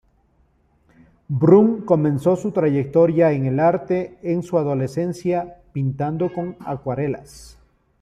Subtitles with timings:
[1.27, 7.59] Brun comenzó su trayectoria en el arte en su adolescencia, pintando con acuarelas.